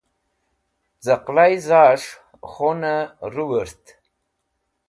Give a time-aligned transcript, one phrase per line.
[1.05, 2.09] z̃aqlai za'esh
[2.51, 3.01] khun'ey
[3.33, 3.85] ruwurt